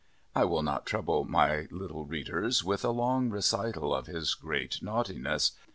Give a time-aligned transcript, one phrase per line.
[0.33, 5.51] I will not trouble my little readers with a long recital of his great naughtiness.